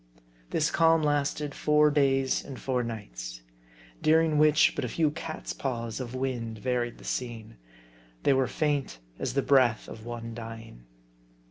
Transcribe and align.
This 0.49 0.71
calm 0.71 1.03
lasted 1.03 1.53
four 1.53 1.91
days 1.91 2.43
and 2.43 2.59
four 2.59 2.81
nights; 2.81 3.43
during 4.01 4.39
which, 4.39 4.73
but 4.75 4.83
a 4.83 4.87
few 4.89 5.11
cat's 5.11 5.53
paws 5.53 5.99
of 5.99 6.15
wind 6.15 6.57
varied 6.57 6.97
the 6.97 7.03
scene. 7.03 7.57
They 8.23 8.33
were 8.33 8.47
faint 8.47 8.97
as 9.19 9.35
the 9.35 9.43
breath 9.43 9.87
of 9.87 10.03
one 10.03 10.33
dying. 10.33 10.87